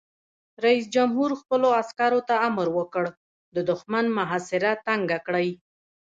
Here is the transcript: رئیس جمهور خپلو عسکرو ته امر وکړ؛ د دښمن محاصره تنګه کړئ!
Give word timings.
رئیس 0.65 0.85
جمهور 0.95 1.31
خپلو 1.41 1.67
عسکرو 1.81 2.19
ته 2.27 2.35
امر 2.47 2.67
وکړ؛ 2.77 3.05
د 3.55 3.57
دښمن 3.69 4.05
محاصره 4.17 4.69
تنګه 4.87 5.17
کړئ! 5.27 5.49